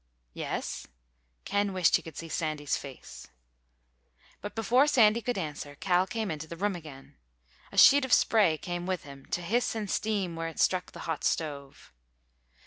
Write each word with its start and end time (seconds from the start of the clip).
"Yes?" 0.33 0.87
Ken 1.45 1.73
wished 1.73 1.95
he 1.95 2.01
could 2.01 2.17
see 2.17 2.27
Sandy's 2.27 2.75
face. 2.75 3.27
But 4.41 4.55
before 4.55 4.87
Sandy 4.87 5.21
could 5.21 5.37
answer, 5.37 5.75
Cal 5.75 6.07
came 6.07 6.31
into 6.31 6.47
the 6.47 6.57
room 6.57 6.75
again. 6.75 7.17
A 7.71 7.77
sheet 7.77 8.03
of 8.03 8.11
spray 8.11 8.57
came 8.57 8.87
with 8.87 9.03
him, 9.03 9.27
to 9.27 9.43
hiss 9.43 9.75
and 9.75 9.87
steam 9.87 10.35
where 10.35 10.47
it 10.47 10.59
struck 10.59 10.91
the 10.93 11.01
hot 11.05 11.23
stove. 11.23 11.93